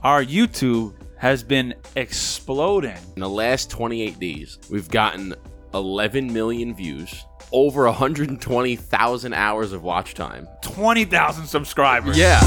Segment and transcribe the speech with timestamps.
[0.00, 2.96] our YouTube has been exploding.
[3.16, 5.34] In the last 28 days, we've gotten
[5.74, 10.46] 11 million views, over 120,000 hours of watch time.
[10.62, 12.16] 20,000 subscribers.
[12.16, 12.40] Yeah.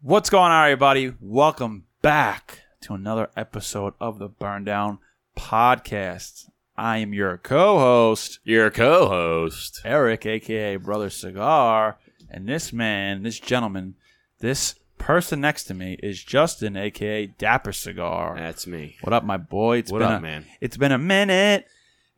[0.00, 1.14] What's going on, everybody?
[1.20, 4.98] Welcome back to another episode of the Burn Down
[5.36, 6.48] Podcast.
[6.76, 9.80] I am your co host, Your co host.
[9.84, 11.98] Eric, aka Brother Cigar.
[12.28, 13.94] And this man, this gentleman,
[14.40, 18.34] this person next to me is Justin, aka Dapper Cigar.
[18.36, 18.96] That's me.
[19.02, 19.78] What up, my boy?
[19.78, 20.46] It's What been up, a, man?
[20.60, 21.66] It's been a minute.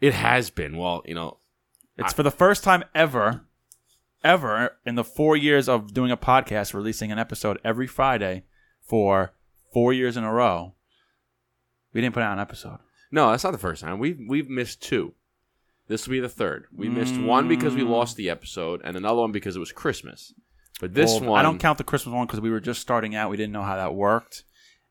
[0.01, 0.77] It has been.
[0.79, 1.39] Well, you know,
[1.99, 3.43] It's for the first time ever,
[4.25, 8.45] ever in the four years of doing a podcast, releasing an episode every Friday
[8.83, 9.33] for
[9.73, 10.75] four years in a row.
[11.93, 12.79] We didn't put out an episode.
[13.11, 13.99] No, that's not the first time.
[13.99, 15.15] We've, we've missed two.
[15.89, 16.67] This will be the third.
[16.75, 20.35] We missed one because we lost the episode, and another one because it was Christmas.
[20.81, 21.41] But this Well, one.
[21.41, 23.31] I don't count the Christmas one because we were just starting out.
[23.31, 24.43] We didn't know how that worked,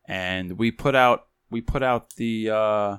[0.07, 2.49] and we put out we put out the.
[2.49, 2.97] uh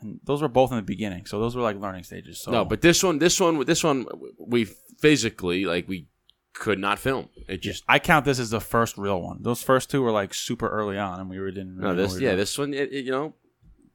[0.00, 2.40] and those were both in the beginning, so those were like learning stages.
[2.40, 4.06] So No, but this one, this one, this one,
[4.38, 6.06] we physically like we
[6.52, 7.28] could not film.
[7.48, 9.42] It just I count this as the first real one.
[9.42, 11.76] Those first two were like super early on, and we were didn't.
[11.76, 12.38] Really no know this we were yeah doing.
[12.38, 13.34] this one it, it, you know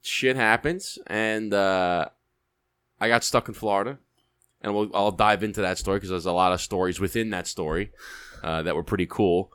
[0.02, 2.06] shit happens and uh,
[3.00, 4.00] I got stuck in Florida
[4.62, 7.48] and we'll, I'll dive into that story because there's a lot of stories within that
[7.48, 7.92] story
[8.44, 9.52] uh, that were pretty cool.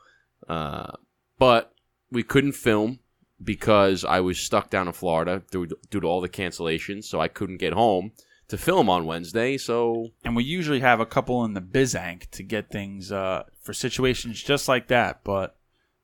[0.47, 0.91] Uh,
[1.39, 1.73] but
[2.11, 2.99] we couldn't film
[3.43, 7.27] because I was stuck down in Florida due, due to all the cancellations, so I
[7.27, 8.11] couldn't get home
[8.47, 9.57] to film on Wednesday.
[9.57, 13.73] So and we usually have a couple in the bizank to get things uh, for
[13.73, 15.23] situations just like that.
[15.23, 15.57] But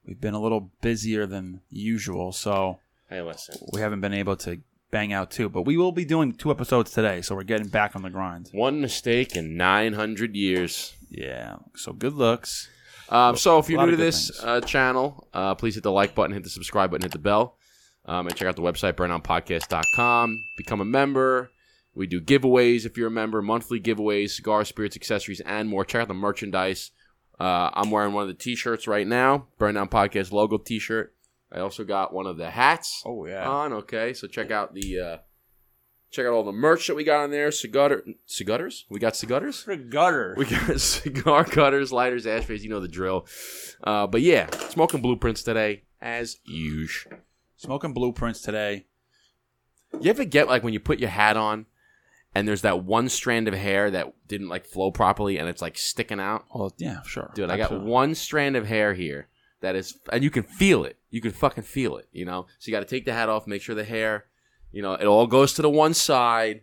[0.06, 2.80] we've been a little busier than usual, so
[3.14, 3.56] hey, listen.
[3.72, 4.60] we haven't been able to
[4.94, 5.50] bang out two.
[5.50, 8.50] But we will be doing two episodes today, so we're getting back on the grind.
[8.54, 10.94] One mistake in 900 years.
[11.10, 11.58] Yeah.
[11.76, 12.70] So good looks.
[13.10, 16.34] Um, so if you're new to this uh, channel, uh, please hit the like button,
[16.34, 17.58] hit the subscribe button, hit the bell,
[18.06, 20.44] um, and check out the website burndownpodcast.com.
[20.58, 21.52] Become a member.
[21.96, 25.86] We do giveaways if you're a member, monthly giveaways, cigars, spirits, accessories, and more.
[25.86, 26.92] Check out the merchandise.
[27.40, 31.14] Uh, I'm wearing one of the t-shirts right now, Burn Down Podcast logo t-shirt.
[31.54, 33.48] I also got one of the hats Oh yeah.
[33.48, 33.74] on.
[33.74, 35.18] Okay, so check out the uh,
[36.12, 37.52] check out all the merch that we got on there.
[37.52, 38.86] Cigar, cigars.
[38.90, 39.62] We got cigars.
[39.62, 40.34] For gutter.
[40.38, 42.64] We got cigar cutters, lighters, ashtrays.
[42.64, 43.28] You know the drill.
[43.84, 47.14] Uh, but yeah, smoking blueprints today as usual.
[47.58, 48.88] Smoking blueprints today.
[50.02, 51.68] You ever get like when you put your hat on,
[52.34, 55.78] and there's that one strand of hair that didn't like flow properly, and it's like
[55.78, 56.46] sticking out.
[56.54, 57.32] Well, yeah, sure.
[57.36, 59.28] Dude, I got one strand of hair here
[59.62, 60.98] that is, and you can feel it.
[61.14, 62.08] You can fucking feel it.
[62.12, 64.26] You know, so you got to take the hat off, make sure the hair,
[64.72, 66.62] you know, it all goes to the one side.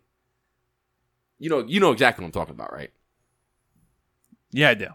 [1.38, 2.90] You know, you know exactly what I'm talking about, right?
[4.50, 4.88] Yeah, I do.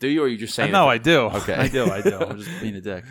[0.00, 0.72] Do you, or are you just saying?
[0.72, 0.88] No.
[0.88, 1.20] I do.
[1.20, 1.54] Okay.
[1.58, 1.88] I do.
[1.88, 2.18] I do.
[2.18, 3.04] I'm just being a dick.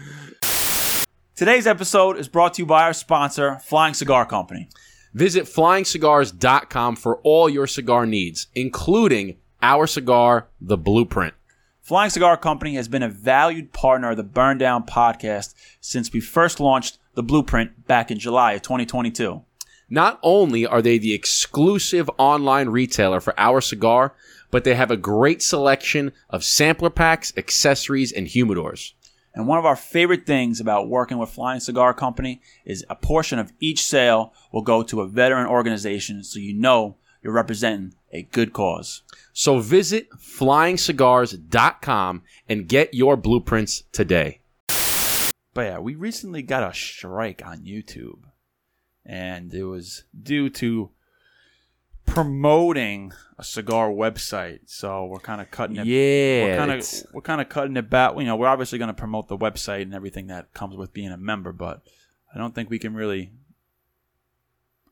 [1.38, 4.68] Today's episode is brought to you by our sponsor, Flying Cigar Company.
[5.14, 11.36] Visit flyingcigars.com for all your cigar needs, including our cigar, The Blueprint.
[11.84, 16.22] Flying Cigar Company has been a valued partner of the Burn Down podcast since we
[16.22, 19.42] first launched the Blueprint back in July of 2022.
[19.90, 24.16] Not only are they the exclusive online retailer for our cigar,
[24.50, 28.94] but they have a great selection of sampler packs, accessories, and humidors.
[29.36, 33.40] And one of our favorite things about working with Flying Cigar Company is a portion
[33.40, 38.24] of each sale will go to a veteran organization so you know you're representing a
[38.24, 39.02] good cause.
[39.32, 44.40] So visit flyingcigars.com and get your blueprints today.
[45.54, 48.24] But yeah, we recently got a strike on YouTube,
[49.06, 50.90] and it was due to
[52.06, 54.62] promoting a cigar website.
[54.66, 55.86] So we're kind of cutting it.
[55.86, 58.16] Yeah, we're kind of we're kind of cutting it back.
[58.18, 61.12] You know, we're obviously going to promote the website and everything that comes with being
[61.12, 61.84] a member, but
[62.34, 63.32] I don't think we can really.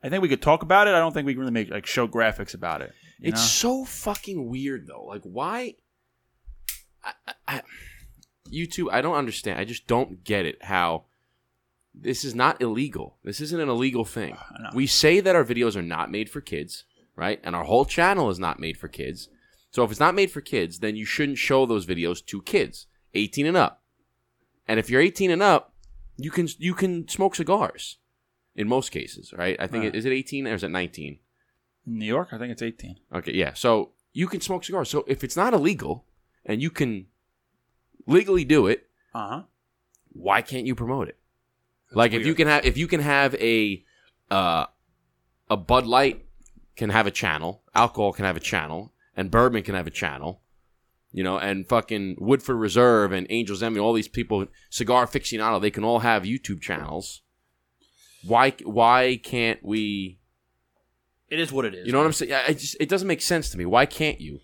[0.04, 0.96] I think we could talk about it.
[0.96, 2.94] I don't think we can really make like show graphics about it.
[3.22, 3.82] It's know?
[3.82, 5.04] so fucking weird though.
[5.06, 5.76] Like why?
[7.04, 7.14] I,
[7.48, 7.62] I,
[8.52, 9.60] YouTube, I don't understand.
[9.60, 10.64] I just don't get it.
[10.64, 11.06] How
[11.94, 13.18] this is not illegal.
[13.24, 14.38] This isn't an illegal thing.
[14.60, 14.70] Know.
[14.74, 16.84] We say that our videos are not made for kids,
[17.16, 17.40] right?
[17.44, 19.30] And our whole channel is not made for kids.
[19.72, 22.88] So if it's not made for kids, then you shouldn't show those videos to kids,
[23.16, 23.82] 18 and up.
[24.68, 25.74] And if you're 18 and up,
[26.18, 27.98] you can you can smoke cigars
[28.56, 29.56] in most cases, right?
[29.60, 31.20] I think is it 18 or is it 19?
[31.88, 32.98] In New York, I think it's 18.
[33.16, 33.54] Okay, yeah.
[33.54, 34.90] So you can smoke cigars.
[34.90, 36.06] So if it's not illegal
[36.46, 37.08] and you can
[38.08, 39.42] legally do it, Uh huh.
[40.14, 41.18] why can't you promote it?
[41.94, 43.84] like if you can have if you can have a
[44.30, 44.66] uh
[45.50, 46.26] a Bud Light
[46.78, 50.42] can have a channel, alcohol can have a channel, and bourbon can have a channel.
[51.12, 55.70] You know, and fucking Woodford Reserve and Angels Envy, all these people, cigar aficionado, they
[55.70, 57.22] can all have YouTube channels.
[58.26, 58.52] Why?
[58.64, 60.20] Why can't we?
[61.30, 61.88] It is what it is.
[61.88, 62.34] You know what I'm saying?
[62.34, 63.66] I I just it doesn't make sense to me.
[63.66, 64.40] Why can't you?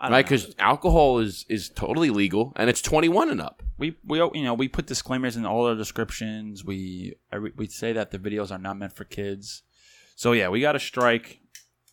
[0.00, 0.24] I Right?
[0.24, 3.62] Because alcohol is is totally legal and it's 21 and up.
[3.78, 6.64] we we you know we put disclaimers in all our descriptions.
[6.64, 7.16] We
[7.56, 9.62] we say that the videos are not meant for kids.
[10.14, 11.40] So yeah, we got a strike.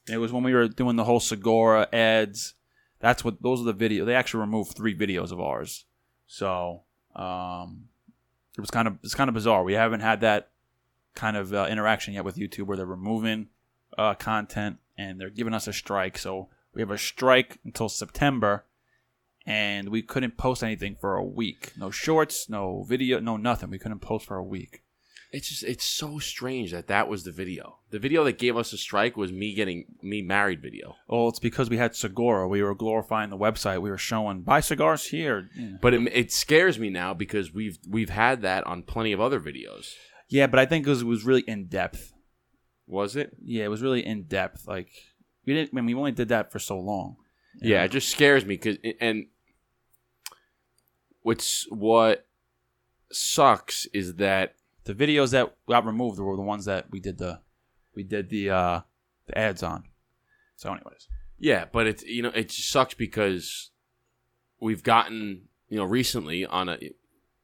[0.08, 2.54] It was when we were doing the whole Cigora ads.
[3.00, 4.06] That's what those are the video.
[4.06, 5.86] They actually removed three videos of ours.
[6.28, 6.84] So
[7.16, 7.86] um,
[8.58, 9.64] it was kind of it's kind of bizarre.
[9.64, 10.50] We haven't had that
[11.16, 13.48] kind of uh, interaction yet with YouTube where they're removing
[13.98, 16.18] uh, content and they're giving us a strike.
[16.18, 18.66] So we have a strike until September
[19.46, 21.74] and we couldn't post anything for a week.
[21.78, 23.70] No shorts, no video, no nothing.
[23.70, 24.82] We couldn't post for a week.
[25.32, 27.80] It's just it's so strange that that was the video.
[27.90, 30.96] The video that gave us a strike was me getting me married video.
[31.10, 32.50] Well, it's because we had Cigora.
[32.50, 33.82] We were glorifying the website.
[33.82, 35.50] We were showing buy cigars here.
[35.58, 39.20] Yeah, But it, it scares me now because we've we've had that on plenty of
[39.20, 39.94] other videos.
[40.30, 42.14] Yeah but I think it was, it was really in depth.
[42.88, 43.36] Was it?
[43.44, 44.68] Yeah, it was really in depth.
[44.68, 44.90] Like
[45.46, 45.72] we didn't.
[45.74, 47.18] I mean, we only did that for so long.
[47.62, 49.28] Yeah, it just scares me because and
[51.22, 52.28] what's what
[53.12, 57.40] sucks is that the videos that got removed were the ones that we did the
[57.96, 58.82] we did the uh
[59.28, 59.86] the ads on.
[60.58, 61.08] So, anyways,
[61.40, 63.72] yeah, but it's you know it just sucks because
[64.60, 66.78] we've gotten you know recently on a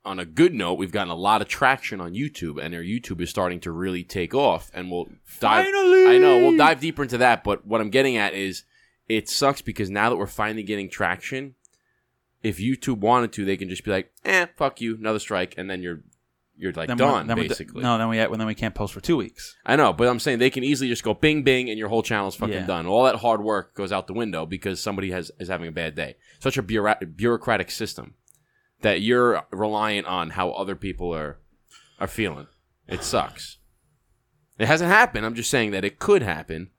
[0.03, 3.21] on a good note we've gotten a lot of traction on YouTube and our YouTube
[3.21, 5.05] is starting to really take off and we'll
[5.39, 6.07] dive Finally!
[6.07, 8.63] I know we'll dive deeper into that but what I'm getting at is
[9.07, 11.55] it sucks because now that we're finally getting traction
[12.41, 15.69] if YouTube wanted to they can just be like eh fuck you another strike and
[15.69, 16.01] then you're
[16.57, 19.17] you're like then done then basically no, then we then we can't post for two
[19.17, 19.55] weeks.
[19.65, 22.03] I know, but I'm saying they can easily just go bing bing and your whole
[22.03, 22.65] channel's fucking Yeah.
[22.67, 22.85] done.
[22.85, 25.95] All that hard work goes out the window because somebody has is having a bad
[25.95, 26.17] day.
[26.39, 28.13] Such a bureaucrat- bureaucratic system
[28.81, 31.39] that you're reliant on how other people are
[31.99, 32.47] are feeling.
[32.87, 33.57] It sucks.
[34.57, 35.25] It hasn't happened.
[35.25, 36.69] I'm just saying that it could happen.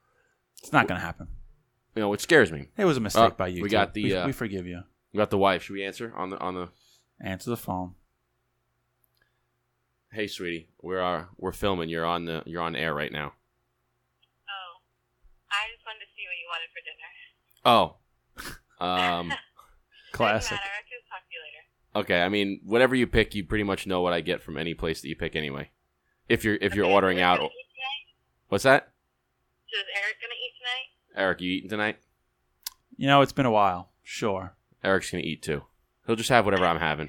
[0.61, 1.29] It's not gonna happen.
[1.95, 2.69] You know, it scares me.
[2.77, 3.63] It was a mistake Uh, by you.
[3.63, 4.83] we got the, We, uh, we forgive you.
[5.13, 5.65] We got the wife.
[5.65, 6.69] Should we answer on the on the?
[7.21, 7.95] Answer the phone.
[10.13, 11.89] Hey, sweetie, we're uh, we're filming.
[11.89, 13.33] You're on the you're on air right now.
[14.49, 14.73] Oh,
[15.51, 17.11] I just wanted to see what you wanted for dinner.
[17.65, 17.97] Oh,
[18.85, 19.33] um,
[20.13, 20.51] Classic.
[20.51, 20.77] Doesn't matter.
[20.77, 21.65] I can talk to you later.
[21.94, 24.73] Okay, I mean, whatever you pick, you pretty much know what I get from any
[24.75, 25.71] place that you pick anyway.
[26.29, 27.50] If you're if you're Okay, ordering is out, eat
[28.49, 28.93] what's that?
[29.71, 31.23] So is Eric gonna eat tonight?
[31.23, 31.99] Eric, you eating tonight?
[32.97, 33.91] You know, it's been a while.
[34.03, 34.55] Sure.
[34.83, 35.62] Eric's gonna eat too.
[36.06, 37.09] He'll just have whatever I'm having.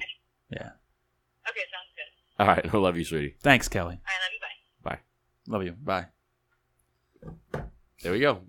[0.50, 0.70] Yeah.
[1.48, 2.42] Okay, sounds good.
[2.42, 3.36] All right, I love you, sweetie.
[3.42, 3.94] Thanks, Kelly.
[3.94, 5.64] All right, love you.
[5.64, 6.02] Bye.
[6.02, 6.06] Bye.
[7.32, 7.62] Love you.
[7.62, 7.62] Bye.
[8.02, 8.40] There we go.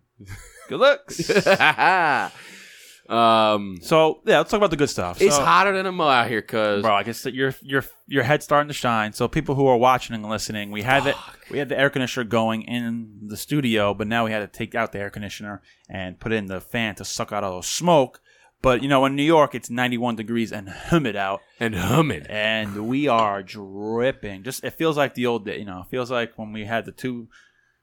[0.68, 1.30] Good looks.
[3.10, 5.22] um, so yeah, let's talk about the good stuff.
[5.22, 6.94] it's So- hotter than a mo out here, cause bro.
[6.94, 9.13] I guess that your your your head's starting to shine.
[9.13, 11.16] So people who are watching and listening, we had it.
[11.52, 14.74] we had the air conditioner going in the studio, but now we had to take
[14.75, 18.22] out the air conditioner and put in the fan to suck out all the smoke.
[18.62, 22.25] But you know, in New York, it's 91 degrees and humid out, and humming.
[22.28, 24.42] and we are dripping.
[24.44, 25.60] Just it feels like the old day.
[25.60, 27.28] You know, it feels like when we had the two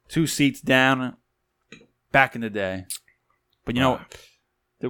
[0.08, 1.16] two seats down
[2.10, 2.87] back in the day.
[3.64, 4.00] But you know,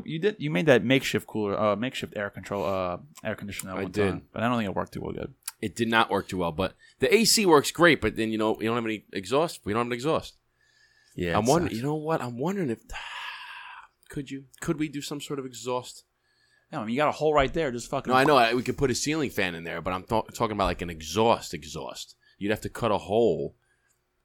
[0.04, 3.75] you did you made that makeshift cooler, uh, makeshift air control, uh, air conditioner.
[3.75, 4.11] that I did.
[4.11, 5.34] time, but I don't think it worked too well good.
[5.61, 8.00] It did not work too well, but the AC works great.
[8.00, 9.61] But then you know we don't have any exhaust.
[9.64, 10.37] We don't have an exhaust.
[11.14, 11.76] Yeah, I'm wondering.
[11.76, 12.22] You know what?
[12.22, 12.80] I'm wondering if
[14.08, 16.04] could you could we do some sort of exhaust?
[16.72, 17.70] Yeah, I mean, you got a hole right there.
[17.70, 18.11] Just fucking.
[18.11, 20.25] No, I know I, we could put a ceiling fan in there, but I'm th-
[20.34, 21.52] talking about like an exhaust.
[21.52, 22.16] Exhaust.
[22.38, 23.54] You'd have to cut a hole.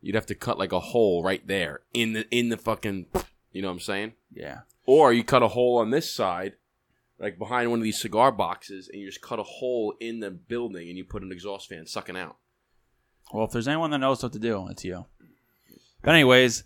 [0.01, 3.07] You'd have to cut like a hole right there in the in the fucking.
[3.51, 4.13] You know what I'm saying?
[4.31, 4.59] Yeah.
[4.87, 6.53] Or you cut a hole on this side,
[7.19, 10.31] like behind one of these cigar boxes, and you just cut a hole in the
[10.31, 12.37] building, and you put an exhaust fan sucking out.
[13.31, 15.05] Well, if there's anyone that knows what to do, it's you.
[16.01, 16.63] But anyways,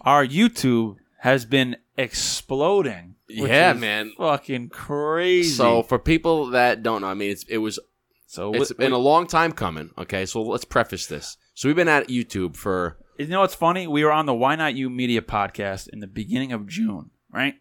[0.00, 3.16] our YouTube has been exploding.
[3.28, 4.12] Yeah, man.
[4.16, 5.50] Fucking crazy.
[5.50, 7.78] So for people that don't know, I mean, it's it was
[8.26, 9.90] so it's wi- been a long time coming.
[9.98, 11.36] Okay, so let's preface this.
[11.54, 13.86] So we've been at YouTube for You know what's funny?
[13.86, 17.54] We were on the Why Not You Media podcast in the beginning of June, right?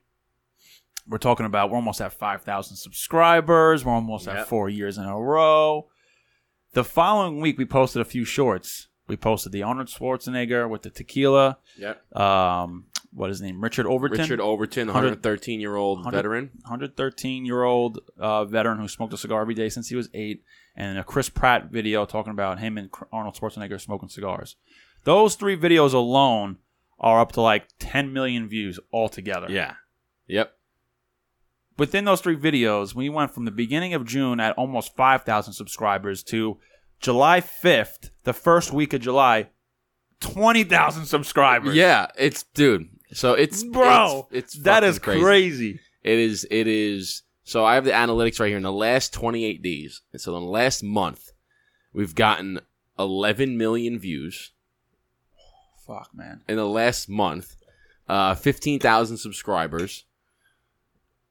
[1.07, 3.85] We're talking about we're almost at 5,000 subscribers.
[3.85, 4.35] We're almost Yep.
[4.35, 5.87] at four years in a row.
[6.73, 8.89] The following week, we posted a few shorts.
[9.07, 11.59] We posted the Arnold Schwarzenegger with the tequila.
[11.77, 12.15] Yep.
[12.17, 13.61] Um, what is his name?
[13.63, 14.19] Richard Overton.
[14.19, 16.49] Richard Overton, 113 year old 100 veteran.
[16.63, 20.43] 113 year old uh, veteran who smoked a cigar every day since he was eight,
[20.75, 24.57] and a Chris Pratt video talking about him and Arnold Schwarzenegger smoking cigars.
[25.05, 26.57] Those three videos alone
[26.99, 29.47] are up to like 10 million views altogether.
[29.49, 29.75] Yeah.
[30.27, 30.53] Yep.
[31.77, 36.23] Within those three videos, we went from the beginning of June at almost 5,000 subscribers
[36.23, 36.57] to
[36.99, 39.49] July 5th, the first week of July,
[40.21, 41.75] 20,000 subscribers.
[41.75, 42.89] Yeah, it's dude.
[43.13, 45.21] So it's Bro, it's, it's that is crazy.
[45.21, 45.79] crazy.
[46.03, 46.47] It is.
[46.49, 47.23] It is.
[47.43, 48.57] So I have the analytics right here.
[48.57, 51.31] In the last 28 days, and so in the last month,
[51.93, 52.59] we've gotten
[52.99, 54.51] 11 million views.
[55.87, 56.41] Fuck, man.
[56.49, 57.55] In the last month,
[58.09, 60.03] uh, 15,000 subscribers,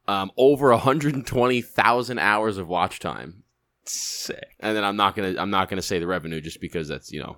[0.08, 3.42] um, over 120,000 hours of watch time,
[3.84, 4.54] Sick.
[4.60, 5.34] and then I'm not gonna.
[5.38, 7.36] I'm not gonna say the revenue just because that's you know.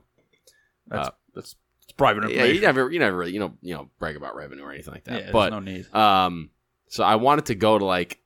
[0.87, 2.55] That's, Uh, that's it's private Yeah, information.
[2.57, 2.91] you never.
[2.91, 3.33] You never really.
[3.33, 3.55] You know.
[3.63, 3.91] You know.
[3.99, 5.21] Brag about revenue or anything like Yeah, that.
[5.25, 5.93] there's but no need.
[5.95, 6.51] Um,
[6.89, 8.21] so I wanted to go to like,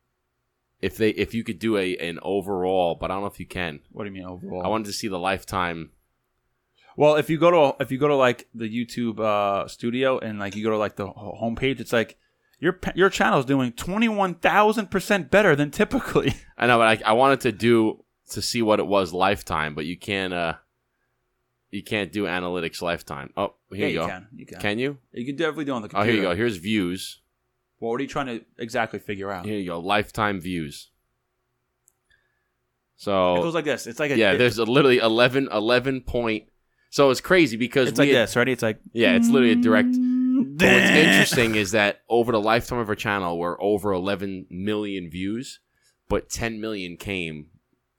[0.80, 3.46] if they if you could do a an overall, but I don't know if you
[3.46, 3.80] can.
[3.92, 4.64] What do you mean overall?
[4.64, 5.90] I wanted to see the lifetime.
[6.96, 10.38] Well, if you go to if you go to like the YouTube uh, studio and
[10.38, 12.16] like you go to like the homepage, it's like
[12.58, 16.34] your your channel is doing twenty one thousand percent better than typically.
[16.58, 19.84] I know, but I, I wanted to do to see what it was lifetime, but
[19.86, 20.32] you can't.
[20.32, 20.54] Uh,
[21.70, 23.32] you can't do analytics lifetime.
[23.34, 24.06] Oh, here yeah, you go.
[24.06, 24.28] can.
[24.36, 24.60] You can.
[24.60, 24.98] Can you?
[25.12, 26.34] You can definitely do it on the Oh, here you go.
[26.34, 27.22] Here's views.
[27.80, 29.46] Well, what are you trying to exactly figure out?
[29.46, 29.80] Here you go.
[29.80, 30.90] Lifetime views.
[32.96, 33.86] So It goes like this.
[33.86, 36.44] It's like a, yeah, it- there's a literally 11, 11 point.
[36.92, 38.36] So it's crazy because it's like had- this.
[38.36, 38.52] Ready?
[38.52, 39.88] It's like Yeah, it's literally a direct.
[39.96, 45.60] What's interesting is that over the lifetime of our channel, we're over 11 million views,
[46.08, 47.46] but 10 million came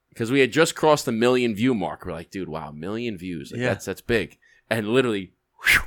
[0.09, 2.05] because we had just crossed the million view mark.
[2.05, 3.51] We're like, dude, wow, million views.
[3.51, 3.69] Like, Yeah.
[3.69, 4.37] That's that's big.
[4.69, 5.33] And literally,
[5.65, 5.81] whew,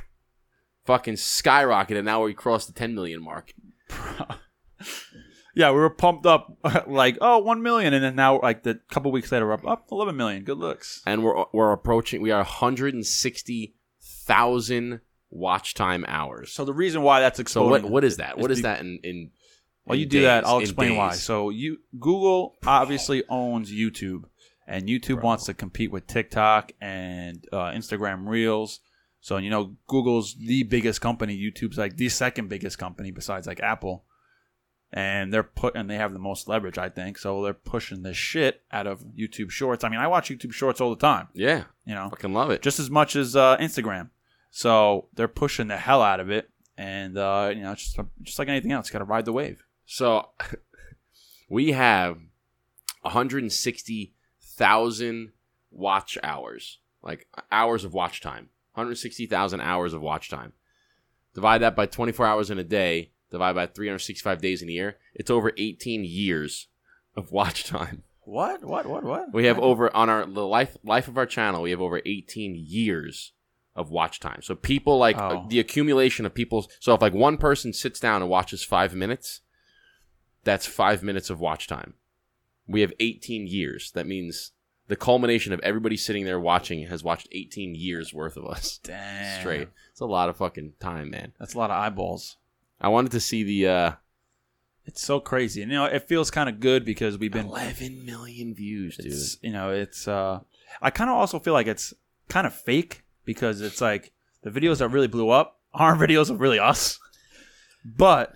[0.85, 1.95] fucking skyrocketed.
[1.97, 3.53] And now we crossed the 10 million mark.
[5.57, 6.55] Yeah, we were pumped up
[6.87, 9.87] like oh one million, and then now like the couple weeks later we're up up
[9.91, 10.43] eleven million.
[10.43, 11.01] Good looks.
[11.07, 12.21] And we're we're approaching.
[12.21, 16.51] We are 160,000 watch time hours.
[16.51, 17.81] So the reason why that's So exploding.
[17.83, 18.37] what what is that?
[18.37, 19.31] What is that in in?
[19.83, 20.45] While you do that.
[20.45, 21.13] I'll explain why.
[21.13, 24.25] So you Google obviously owns YouTube,
[24.67, 28.79] and YouTube wants to compete with TikTok and uh, Instagram Reels.
[29.21, 33.59] So you know Google's the biggest company, YouTube's like the second biggest company besides like
[33.61, 34.05] Apple,
[34.93, 37.17] and they're put and they have the most leverage, I think.
[37.17, 39.83] So they're pushing the shit out of YouTube Shorts.
[39.83, 41.27] I mean, I watch YouTube Shorts all the time.
[41.33, 42.61] Yeah, You know, fucking love it.
[42.61, 44.09] just as much as uh, Instagram.
[44.51, 48.39] So they're pushing the hell out of it, and uh, you know, it's just just
[48.39, 49.63] like anything else, got to ride the wave.
[49.85, 50.29] So
[51.49, 52.17] we have
[53.01, 55.31] 160,000
[55.71, 58.49] watch hours, like hours of watch time.
[58.73, 60.53] 160,000 hours of watch time.
[61.33, 64.97] Divide that by 24 hours in a day, divide by 365 days in a year.
[65.13, 66.67] It's over 18 years
[67.15, 68.03] of watch time.
[68.21, 68.63] What?
[68.63, 68.85] What?
[68.85, 69.03] What?
[69.03, 69.33] What?
[69.33, 72.55] We have over on our the life life of our channel, we have over 18
[72.55, 73.31] years
[73.75, 74.41] of watch time.
[74.41, 75.45] So people like uh, Oh.
[75.47, 76.69] the accumulation of people.
[76.79, 79.41] So if like one person sits down and watches five minutes,
[80.43, 81.93] that's five minutes of watch time.
[82.67, 83.91] We have 18 years.
[83.91, 84.51] That means
[84.87, 89.39] the culmination of everybody sitting there watching has watched 18 years worth of us Damn.
[89.39, 89.69] straight.
[89.91, 91.31] It's a lot of fucking time, man.
[91.39, 92.37] That's a lot of eyeballs.
[92.79, 93.91] I wanted to see the uh,
[94.85, 97.47] It's so crazy, and you know it feels kind of good because we've been.
[97.47, 99.07] 11 million views, dude.
[99.07, 100.07] It's, you know, it's.
[100.07, 100.39] uh
[100.81, 101.93] I kind of also feel like it's
[102.29, 104.11] kind of fake because it's like
[104.43, 106.99] the videos that really blew up aren't videos of really us,
[107.83, 108.33] but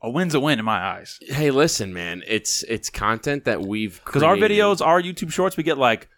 [0.00, 1.18] a win's a win in my eyes.
[1.22, 2.22] Hey, listen, man.
[2.26, 6.08] It's it's content that we've Because our videos, our YouTube shorts, we get like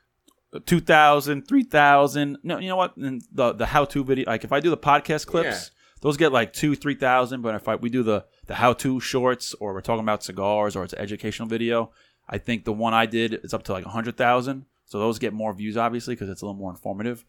[0.66, 2.38] 2,000, 3,000.
[2.42, 2.96] No, you know what?
[2.96, 5.80] And the the how to video, like if I do the podcast clips, Yeah.
[6.04, 7.40] Those get like two, 3,000.
[7.40, 10.76] But if I, we do the, the how to shorts or we're talking about cigars
[10.76, 11.92] or it's an educational video,
[12.28, 14.66] I think the one I did is up to like a 100,000.
[14.84, 17.24] So those get more views, obviously, because it's a little more informative.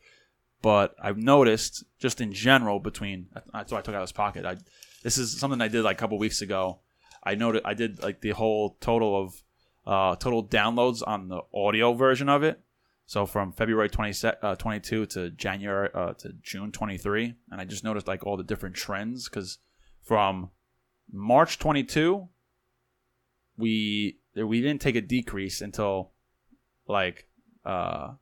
[0.62, 4.46] But I've noticed just in general between, that's why I took out this pocket.
[4.46, 4.58] I,
[5.04, 6.80] this is something I did like a couple weeks ago.
[7.24, 9.42] I noted I did like the whole total of
[9.88, 12.60] uh, total downloads on the audio version of it.
[13.06, 17.84] So from February 20, uh, 22 to January uh, to June 23, and I just
[17.84, 19.60] noticed like all the different trends because
[20.02, 20.50] from
[21.12, 22.28] March 22,
[23.58, 26.12] we we didn't take a decrease until
[26.88, 27.28] like
[27.64, 28.14] uh,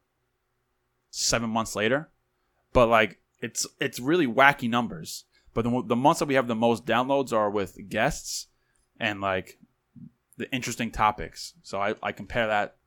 [1.10, 2.10] seven months later,
[2.74, 5.26] but like it's it's really wacky numbers.
[5.54, 8.48] But the, the months that we have the most downloads are with guests
[9.00, 9.60] and like
[10.38, 11.54] the interesting topics.
[11.62, 12.78] So I, I compare that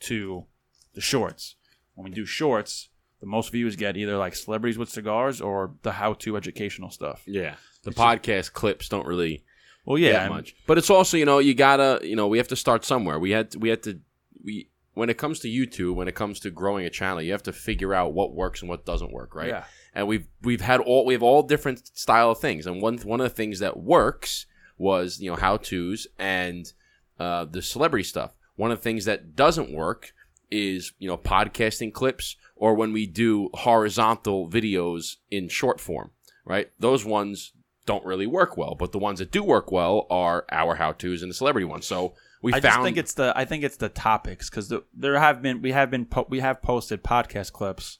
[0.00, 0.46] to
[0.94, 1.56] the shorts.
[1.94, 2.88] When we do shorts,
[3.20, 7.22] the most views get either like celebrities with cigars or the how-to educational stuff.
[7.26, 9.44] Yeah, the It's podcast clips don't really
[9.84, 10.56] Well, yeah, that much.
[10.66, 13.18] But it's also you know you gotta you know we have to start somewhere.
[13.18, 14.00] We had we had to
[14.42, 17.42] we when it comes to YouTube when it comes to growing a channel you have
[17.42, 19.48] to figure out what works and what doesn't work, right?
[19.48, 19.64] Yeah.
[19.94, 22.66] and we've we've had all we have all different style of things.
[22.66, 24.46] And one one of the things that works
[24.76, 26.72] was you know how tos and
[27.18, 28.32] uh, the celebrity stuff.
[28.56, 30.12] One of the things that doesn't work
[30.50, 36.10] is you know podcasting clips or when we do horizontal videos in short form.
[36.46, 37.52] Right, those ones
[37.86, 41.22] don't really work well, but the ones that do work well are our how tos
[41.22, 41.86] and the celebrity ones.
[41.86, 44.84] So we I found just think it's the I think it's the topics because the,
[44.92, 47.98] there have been we have been po- we have posted podcast clips,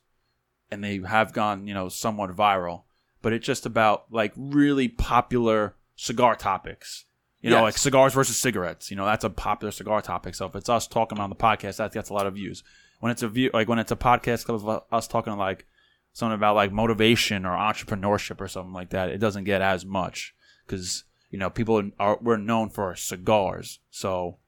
[0.70, 2.82] and they have gone you know somewhat viral,
[3.22, 7.06] but it's just about like really popular cigar topics.
[7.44, 7.62] You know, Yes.
[7.62, 8.90] like cigars versus cigarettes.
[8.90, 10.34] You know, that's a popular cigar topic.
[10.34, 12.64] So if it's us talking on the podcast, that gets a lot of views.
[13.00, 15.66] When it's a view, like when it's a podcast of us talking like
[16.14, 20.34] something about like motivation or entrepreneurship or something like that, it doesn't get as much
[20.66, 24.38] because you know people are we're known for our cigars, so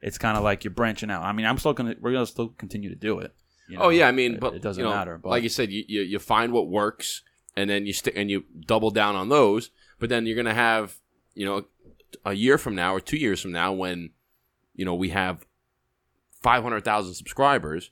[0.00, 1.24] it's kind of like you're branching out.
[1.24, 3.34] I mean, I'm still gonna we're gonna still continue to do it.
[3.68, 5.18] you Oh yeah, I mean, it, but it doesn't you know, matter.
[5.18, 7.22] But like you said, you, you you find what works,
[7.56, 9.70] and then you stick and you double down on those.
[9.98, 10.96] But then you're gonna have
[11.34, 11.64] you know
[12.24, 14.10] a year from now or two years from now when
[14.74, 15.46] you know we have
[16.42, 17.90] five hundred thousand subscribers,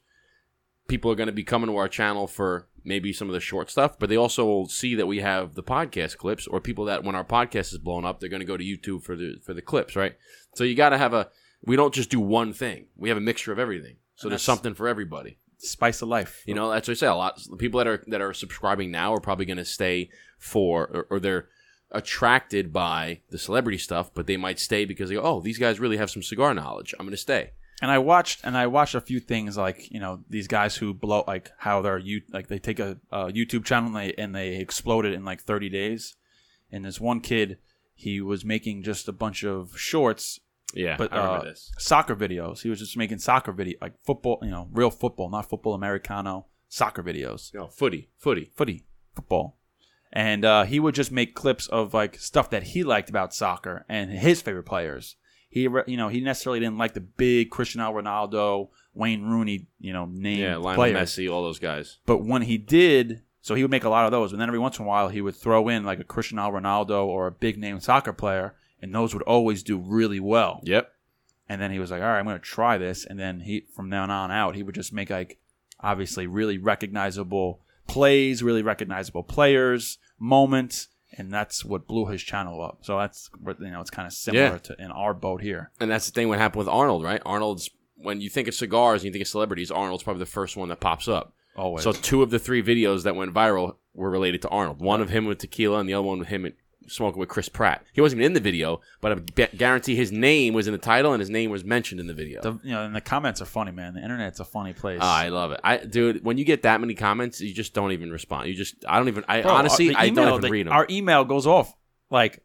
[0.88, 3.98] people are gonna be coming to our channel for maybe some of the short stuff,
[3.98, 7.14] but they also will see that we have the podcast clips, or people that when
[7.14, 9.96] our podcast is blown up, they're gonna go to YouTube for the for the clips,
[9.96, 10.16] right?
[10.54, 11.28] So you got to have a.
[11.62, 12.86] We don't just do one thing.
[12.96, 13.96] We have a mixture of everything.
[14.14, 15.38] So there's something for everybody.
[15.58, 16.42] spice of life.
[16.46, 17.06] You know, that's what I say.
[17.06, 20.10] A lot the people that are that are subscribing now are probably going to stay
[20.38, 21.48] for, or, or they're
[21.90, 25.80] attracted by the celebrity stuff, but they might stay because they go, oh, these guys
[25.80, 26.94] really have some cigar knowledge.
[26.98, 27.52] I'm going to stay.
[27.80, 30.92] and I watched and I watched a few things like you know these guys who
[30.92, 34.34] blow like how they're you like they take a, a YouTube channel and they and
[34.34, 36.16] they explode it in like 30 days.
[36.70, 37.58] And this one kid,
[37.94, 40.40] he was making just a bunch of shorts
[40.74, 41.72] Yeah, but I remember uh, this.
[41.78, 42.60] soccer videos.
[42.62, 46.46] He was just making soccer video, like football, you know, real football, not football Americano,
[46.68, 48.50] soccer videos, know, footy, footy.
[48.54, 49.56] footy, football.
[50.12, 53.84] And uh, he would just make clips of like stuff that he liked about soccer
[53.88, 55.16] and his favorite players.
[55.50, 60.06] He, you know, he necessarily didn't like the big Cristiano Ronaldo, Wayne Rooney, you know,
[60.06, 61.10] name Yeah, Lionel players.
[61.10, 61.98] Messi, all those guys.
[62.04, 64.58] But when he did, so he would make a lot of those, and then every
[64.58, 67.58] once in a while he would throw in like a Cristiano Ronaldo or a big
[67.58, 70.60] name soccer player, and those would always do really well.
[70.64, 70.92] Yep.
[71.48, 73.66] And then he was like, "All right, I'm going to try this." And then he,
[73.74, 75.38] from then on out, he would just make like,
[75.80, 82.78] obviously, really recognizable plays, really recognizable players, moments, and that's what blew his channel up.
[82.82, 84.58] So that's what you know, it's kind of similar Yeah.
[84.58, 85.72] to in our boat here.
[85.80, 87.20] And that's the thing what happened with Arnold, right?
[87.26, 87.70] Arnold's
[88.00, 90.68] when you think of cigars and you think of celebrities, Arnold's probably the first one
[90.68, 91.34] that pops up.
[91.56, 91.82] Always.
[91.82, 94.80] So two of the three videos that went viral were related to Arnold.
[94.80, 96.52] One of him with tequila, and the other one with him at-
[96.88, 97.84] smoking with Chris Pratt.
[97.92, 100.78] He wasn't even in the video, but I be- guarantee his name was in the
[100.78, 102.40] title and his name was mentioned in the video.
[102.42, 103.94] the, you know, and the comments are funny, man.
[103.94, 104.98] The internet's a funny place.
[105.02, 105.60] Ah, I love it.
[105.62, 108.48] I dude, when you get that many comments, you just don't even respond.
[108.48, 110.72] You just I don't even I Bro, honestly the I don't even the- read them.
[110.72, 111.74] Our email goes off
[112.10, 112.42] like,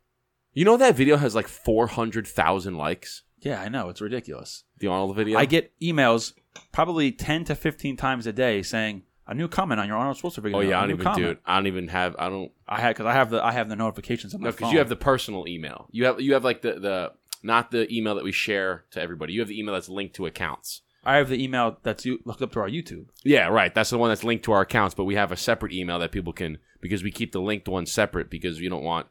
[0.53, 3.23] you know that video has like 400,000 likes?
[3.41, 4.63] yeah, I know it's ridiculous.
[4.79, 5.37] The Arnold video?
[5.37, 6.33] I get emails
[6.71, 10.43] probably ten to fifteen times a day saying a new comment on your Arnold Schwarzenegger
[10.43, 10.57] video.
[10.57, 11.21] Oh yeah, I don't even comment.
[11.21, 11.39] do it.
[11.45, 13.75] I don't even have I don't I had because I have the I have the
[13.75, 15.87] notifications on my No, because you have the personal email.
[15.91, 19.33] You have you have like the the not the email that we share to everybody.
[19.33, 20.81] You have the email that's linked to accounts.
[21.05, 23.07] I have the email that's you looked up to our YouTube.
[23.23, 23.73] Yeah, right.
[23.73, 26.11] That's the one that's linked to our accounts, but we have a separate email that
[26.11, 29.07] people can because we keep the linked one separate because you don't want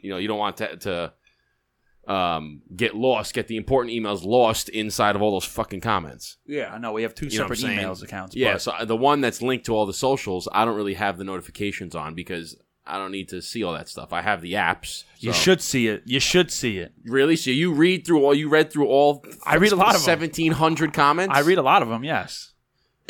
[0.00, 1.12] you know, you don't want to, to
[2.06, 6.36] um, get lost, get the important emails lost inside of all those fucking comments.
[6.46, 7.88] Yeah, I know we have two You know what separate I'm saying?
[7.88, 8.36] emails accounts.
[8.36, 11.18] Yeah, but so the one that's linked to all the socials, I don't really have
[11.18, 14.12] the notifications on because I don't need to see all that stuff.
[14.12, 15.02] I have the apps.
[15.18, 16.02] you so- should see it.
[16.06, 16.92] You should see it.
[17.04, 17.34] Really?
[17.34, 18.32] So you read through all?
[18.34, 19.24] You read through all?
[19.44, 20.00] I read a lot of 'em.
[20.02, 21.34] seventeen hundred comments.
[21.36, 22.04] I read a lot of them.
[22.04, 22.52] Yes.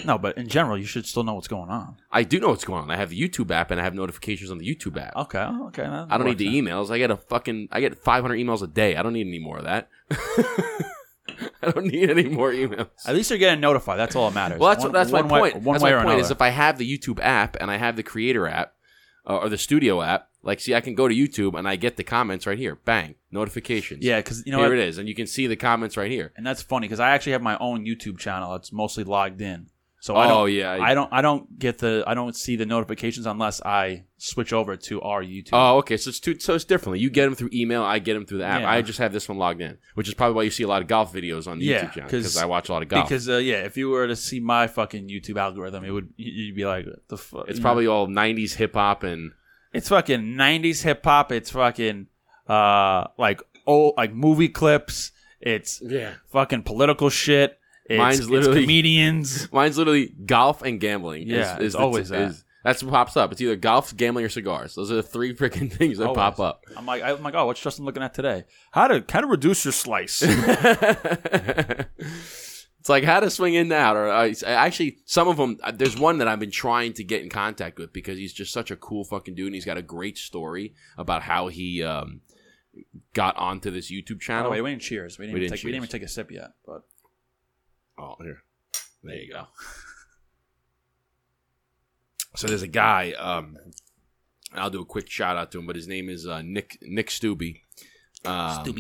[0.05, 1.97] No, but in general, you should still know what's going on.
[2.13, 2.91] I do know what's going on.
[2.91, 5.17] I have the YouTube app and I have notifications on the YouTube app.
[5.17, 5.39] Okay.
[5.39, 5.85] Okay.
[5.85, 6.91] I don't need the emails.
[6.91, 7.69] I get a fucking.
[7.73, 8.97] I get five hundred emails a day.
[8.97, 9.89] I don't need any more of that.
[11.63, 12.89] I don't need any more emails.
[13.07, 13.99] At least you're getting notified.
[13.99, 14.61] That's all that matters.
[14.61, 15.65] Well, that's One- that's my one way- point.
[15.65, 17.77] One that's way my or point is if I have the YouTube app and I
[17.77, 18.75] have the Creator app
[19.29, 21.97] uh, or the Studio app, like, see, I can go to YouTube and I get
[21.97, 22.77] the comments right here.
[22.85, 24.05] Bang, notifications.
[24.05, 24.79] yeah, because you know here what?
[24.79, 26.33] it is, and you can see the comments right here.
[26.37, 28.55] and that's funny because I actually have my own YouTube channel.
[28.55, 29.67] It's mostly logged in,
[30.07, 30.53] so Oh, I don't.
[30.53, 30.79] yeah.
[30.81, 31.13] I don't.
[31.13, 32.05] I don't get the.
[32.07, 35.49] I don't see the notifications unless I switch over to our YouTube.
[35.53, 35.97] Oh, okay.
[35.97, 37.01] So it's two, so it's differently.
[37.01, 37.83] You get them through email.
[37.83, 38.61] I get them through the app.
[38.61, 38.71] Yeah.
[38.71, 40.81] I just have this one logged in, which is probably why you see a lot
[40.81, 42.89] of golf videos on the Yeah, YouTube channel 'cause- because I watch a lot of
[42.89, 43.09] golf.
[43.09, 46.55] because uh, yeah, if you were to see my fucking YouTube algorithm, it would you'd
[46.55, 47.47] be like the fuck.
[47.49, 49.33] it's probably all '90s hip hop and
[49.73, 51.33] it's fucking '90s hip hop.
[51.33, 52.07] It's fucking
[52.49, 55.11] uh like old like movie clips.
[55.41, 56.15] It's yeah.
[56.31, 57.59] fucking political shit.
[57.89, 59.53] It's, Mine's it's literally- comedians.
[59.53, 61.23] Mine's literally golf and gambling.
[61.23, 62.31] is- Yeah, is it's the- always that.
[62.31, 63.31] is- That's what pops up.
[63.31, 64.75] It's either golf, gambling, or cigars.
[64.75, 66.17] Those are the three freaking things that Always.
[66.17, 66.65] pop up.
[66.77, 68.45] I'm like, I'm like, oh, what's Justin looking at today?
[68.73, 70.21] How to how to reduce your slice?
[71.99, 73.97] it's like how to swing in and out.
[73.97, 75.59] Or uh, actually, some of them.
[75.75, 78.71] There's one that I've been trying to get in contact with because he's just such
[78.71, 82.21] a cool fucking dude, and he's got a great story about how he um,
[83.15, 84.51] got onto this YouTube oh, channel.
[84.51, 85.19] wait, we didn't cheers.
[85.19, 86.51] We didn't, We didn't take, we didn't even take a sip yet.
[86.67, 86.83] But
[87.99, 88.43] Oh, here.
[89.03, 89.47] There you go.
[92.37, 93.13] So there's a guy.
[93.13, 93.57] Um,
[94.53, 97.09] I'll do a quick shout out to him, but his name is uh, Nick Nick
[97.09, 97.63] Stubbe.
[98.25, 98.77] Um,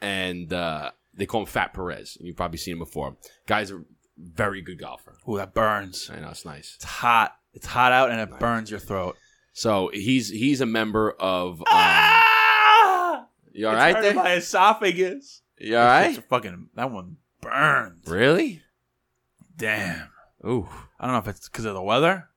[0.00, 2.16] and uh, they call him Fat Perez.
[2.16, 3.16] And you've probably seen him before.
[3.46, 3.82] Guy's a
[4.18, 5.16] very good golfer.
[5.28, 6.10] ooh, that burns.
[6.12, 6.74] I know it's nice.
[6.76, 7.36] It's hot.
[7.52, 9.16] It's hot out, and it burns your throat.
[9.52, 11.60] So he's he's a member of.
[11.60, 13.26] Um, ah!
[13.52, 14.14] you all It's right there?
[14.14, 15.42] My esophagus.
[15.58, 16.24] You all right?
[16.28, 18.06] Fucking that one burns.
[18.06, 18.62] Really?
[19.56, 20.08] Damn.
[20.46, 22.28] Ooh, I don't know if it's because of the weather.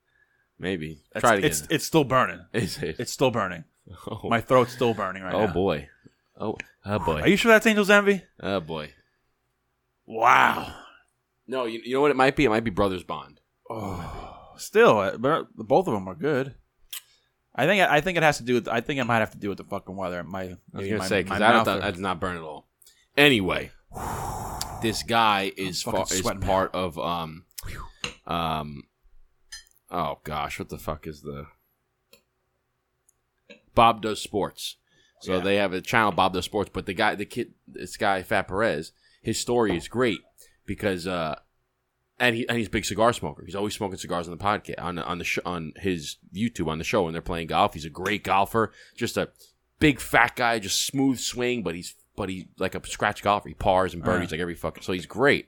[0.59, 1.01] maybe.
[1.15, 1.51] It's, Try it again.
[1.51, 2.41] It's it's still burning.
[2.53, 2.97] Is it?
[2.99, 3.63] It's still burning.
[4.07, 5.51] oh, My throat's still burning right oh now.
[5.51, 5.89] Oh, boy.
[6.37, 7.21] Oh, oh boy.
[7.21, 8.23] Are you sure that's Angel's Envy?
[8.41, 8.91] Oh boy.
[10.05, 10.73] Wow.
[11.47, 12.45] No, you, you know what it might be?
[12.45, 13.39] It might be Brothers Bond.
[13.69, 16.55] Oh, still, uh, but both of them are good.
[17.55, 18.67] I think I think it has to do with.
[18.67, 20.23] I think it might have to do with the fucking weather.
[20.23, 22.35] My, I was gonna my, say because that, mouth that, or- that does not burn
[22.35, 22.67] at all.
[23.15, 23.71] Anyway,
[24.83, 27.45] this guy is fucking fa- is sweating, part of um
[28.27, 28.83] um
[29.89, 31.47] oh gosh, what the fuck is the
[33.75, 34.77] Bob does sports.
[35.21, 35.39] So Yeah.
[35.39, 38.47] they have a channel Bob does sports, but the guy, the kid, this guy Fat
[38.47, 38.91] Perez,
[39.21, 40.19] his story is great
[40.65, 41.39] because uh
[42.19, 43.43] and he and he's a big cigar smoker.
[43.45, 46.77] He's always smoking cigars on the podcast on on the sh- on his YouTube on
[46.77, 47.73] the show when they're playing golf.
[47.73, 49.29] He's a great golfer, just a
[49.79, 53.49] big fat guy, just smooth swing, but he's but he's like a scratch golfer.
[53.49, 54.83] He pars and birdies like every fucking.
[54.83, 55.47] So he's great.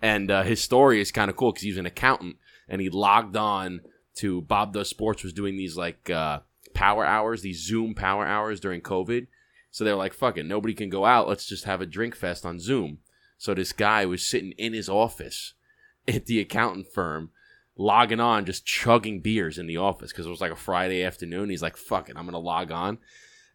[0.00, 2.36] And uh, his story is kind of cool because he was an accountant
[2.68, 3.80] and he logged on
[4.16, 6.40] to Bob Does Sports was doing these like uh,
[6.74, 9.26] power hours, these Zoom power hours during COVID.
[9.70, 11.28] So they were like, "Fuck it, nobody can go out.
[11.28, 12.98] Let's just have a drink fest on Zoom."
[13.36, 15.54] So this guy was sitting in his office
[16.08, 17.30] at the accountant firm,
[17.76, 21.50] logging on, just chugging beers in the office because it was like a Friday afternoon.
[21.50, 22.98] He's like, "Fuck it, I'm gonna log on,"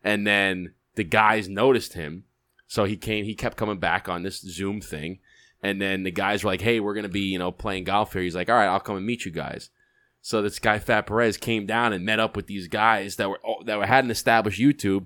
[0.04, 2.26] and then the guys noticed him,
[2.74, 3.24] so he came.
[3.24, 5.20] He kept coming back on this Zoom thing,
[5.62, 8.24] and then the guys were like, "Hey, we're gonna be you know playing golf here."
[8.24, 9.70] He's like, "All right, I'll come and meet you guys."
[10.24, 13.40] So this guy Fat Perez came down and met up with these guys that were
[13.66, 15.06] that were hadn't established YouTube,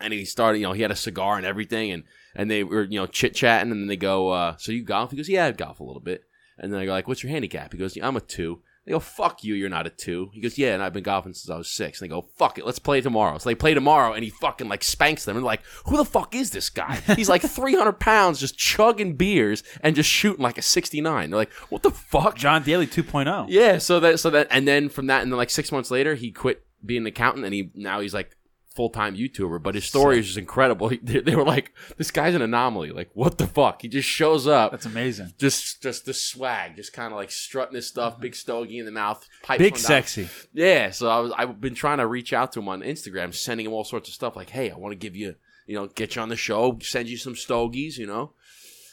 [0.00, 0.58] and he started.
[0.58, 2.02] You know, he had a cigar and everything, and
[2.34, 5.12] and they were you know chit chatting, and then they go, uh, "So you golf?"
[5.12, 6.24] He goes, "Yeah, I golf a little bit."
[6.58, 8.62] And then I go like, "What's your handicap?" He goes, yeah, "I'm a two.
[8.86, 10.30] They go, "Fuck you, you're not a two.
[10.32, 12.00] He goes, "Yeah, and I've been golfing since I was six.
[12.00, 14.68] And they go, "Fuck it, let's play tomorrow." So they play tomorrow, and he fucking
[14.68, 15.36] like spanks them.
[15.36, 19.16] And they're like, "Who the fuck is this guy?" He's like 300 pounds, just chugging
[19.16, 21.30] beers and just shooting like a 69.
[21.30, 23.46] They're like, "What the fuck?" John Daly 2.0.
[23.48, 26.14] Yeah, so that so that and then from that and then like six months later
[26.14, 28.36] he quit being an accountant and he now he's like
[28.76, 29.62] full time YouTuber.
[29.62, 30.88] But his story is just incredible.
[30.90, 32.90] He, they, they were like, this guy's an anomaly.
[32.90, 33.82] Like what the fuck?
[33.82, 35.32] He just shows up, That's amazing.
[35.38, 38.92] just just the swag, just kind of like strutting his stuff, big stogie in the
[38.92, 39.26] mouth,
[39.58, 39.78] Big on down.
[39.78, 40.28] sexy.
[40.52, 43.66] Yeah, so I was I've been trying to reach out to him on Instagram, sending
[43.66, 45.34] him all sorts of stuff like, hey, I want to give you
[45.66, 48.32] you know get you on the show, send you some stogies, you know.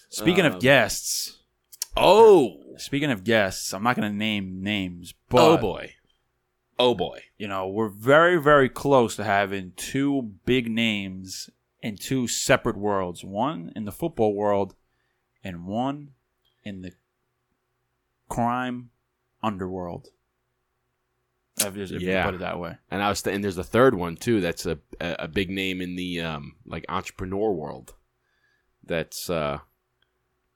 [0.09, 1.39] Speaking Um, of guests,
[1.95, 5.93] Oh, speaking of guests, I'm not going to name names, but oh boy,
[6.79, 7.19] oh boy.
[7.37, 11.49] you know, we're very, very close to having two big names
[11.81, 13.23] in two separate worlds.
[13.23, 14.75] One in the football world,
[15.43, 16.11] and one
[16.63, 16.91] in the
[18.29, 18.89] crime
[19.41, 20.09] underworld.
[21.59, 22.25] If you- Yeah.
[22.25, 22.77] put it that way.
[22.89, 24.41] And I was, th- and there's a third one too.
[24.41, 27.93] That's a a, a big name in the um like entrepreneur world.
[28.83, 29.59] That's uh,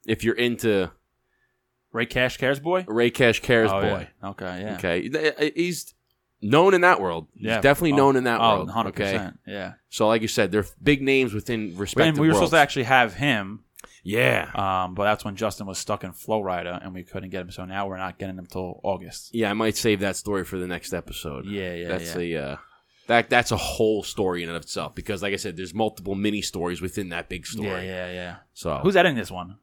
[0.07, 0.91] if you're into
[1.91, 2.83] Ray Cash Cares boy.
[2.87, 4.29] Ray Cash Cares Oh, boy, yeah.
[4.29, 4.75] Okay, yeah.
[4.75, 5.93] okay, he's
[6.41, 7.27] known in that world.
[7.35, 8.69] He's Yeah, definitely oh, known in that oh, world.
[8.69, 8.87] 100%.
[8.87, 9.73] Okay, Yeah.
[9.89, 12.37] so like you said, they're big names within respective And we were worlds.
[12.39, 13.63] supposed to actually have him,
[14.03, 17.51] yeah, um, but that's when Justin was stuck in Florida and we couldn't get him.
[17.51, 19.33] So now we're not getting him till August.
[19.33, 19.49] yeah.
[19.49, 21.45] I might save that story for the next episode.
[21.45, 22.39] Yeah, yeah, that's yeah.
[22.39, 22.55] a uh,
[23.07, 26.15] that that's a whole story in and of itself because, like I said, there's multiple
[26.15, 27.67] mini stories within that big story.
[27.67, 28.35] Yeah, yeah, yeah.
[28.53, 29.57] So Who's editing this one?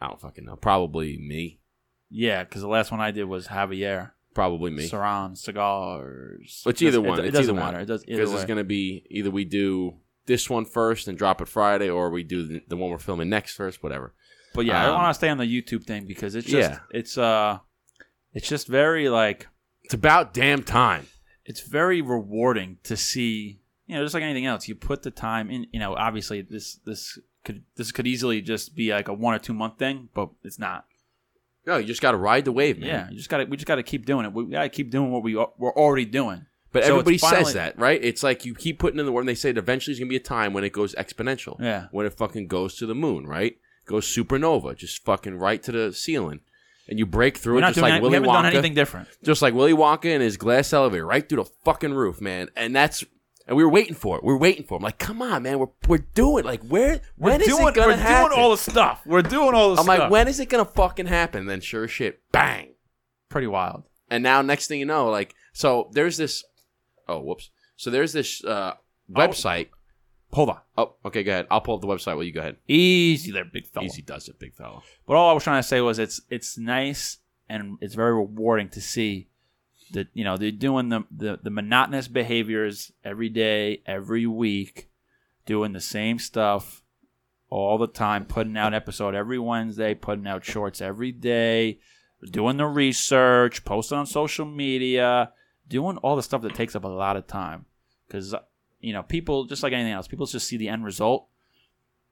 [0.00, 0.56] I don't fucking know.
[0.56, 1.60] Probably me.
[2.10, 4.10] Yeah, because the last one I did was Javier.
[4.40, 4.88] Probably me.
[4.88, 6.62] Saran cigars.
[6.66, 7.18] It's either It- one.
[7.20, 7.76] It, It's doesn't either matter.
[7.76, 7.82] one.
[7.82, 11.40] It does because it's going to be either we do this one first and drop
[11.40, 14.14] it Friday, or we do the, the one we're filming next first, whatever.
[14.54, 16.78] But yeah, I um, want to stay on the YouTube thing because it's just Yeah.
[16.90, 17.58] it's uh
[18.32, 19.46] it's just very like
[19.82, 21.06] It's about damn time.
[21.44, 25.50] it's very rewarding to see you know just like anything else you put the time
[25.50, 29.34] in you know obviously this this could this could easily just be like a one
[29.34, 30.86] or two month thing but it's not
[31.66, 32.88] No, you just got to ride the wave, man.
[32.88, 34.32] Yeah, you just got to we just got to keep doing it.
[34.32, 36.46] We got to keep doing what we are- we're already doing.
[36.72, 38.02] But So everybody finally- says that, right?
[38.02, 40.08] It's like you keep putting in the work, and they say that eventually there's gonna
[40.08, 41.60] be a time when it goes exponential.
[41.60, 41.86] Yeah.
[41.90, 43.56] When it fucking goes to the moon, right?
[43.86, 46.40] Goes supernova, just fucking right to the ceiling,
[46.88, 48.74] and you break through We're it just like any, we Willy haven't Wonka, done anything
[48.74, 49.08] different.
[49.24, 52.48] just like Willy Wonka and his glass elevator, right through the fucking roof, man.
[52.54, 53.04] And that's
[53.50, 54.22] and we were waiting for it.
[54.22, 54.76] We were waiting for it.
[54.76, 57.74] I'm like, come on, man, we're we're doing like where We're when is doing, it
[57.74, 57.96] gonna happen?
[57.96, 58.28] we're happen?
[58.30, 59.02] doing all the stuff.
[59.04, 59.88] We're doing all the stuff.
[59.88, 59.98] I'm stuff.
[60.04, 61.46] like, when is it gonna fucking happen?
[61.46, 62.74] Then sure as shit, bang.
[63.28, 63.82] Pretty wild.
[64.08, 66.44] And now next thing you know, like so there's this
[67.08, 67.50] oh whoops.
[67.74, 68.74] So there's this uh
[69.12, 69.70] website.
[70.32, 70.60] Hold on.
[70.78, 71.48] Oh, okay, go ahead.
[71.50, 72.58] I'll pull up the website while you go ahead.
[72.68, 73.86] Easy there, big fella.
[73.86, 74.80] Easy does it, big fella.
[75.08, 78.68] But all I was trying to say was it's it's nice and it's very rewarding
[78.68, 79.29] to see
[79.92, 84.88] that you know they're doing the, the the monotonous behaviors every day, every week,
[85.46, 86.82] doing the same stuff
[87.48, 91.78] all the time, putting out episode every Wednesday, putting out shorts every day,
[92.30, 95.32] doing the research, posting on social media,
[95.68, 97.66] doing all the stuff that takes up a lot of time
[98.06, 98.34] because
[98.80, 101.26] you know people just like anything else, people just see the end result.